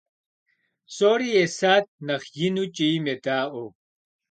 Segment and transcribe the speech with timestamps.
[0.87, 3.69] Псори есат нэхъ ину кӀийм едаӀуэу.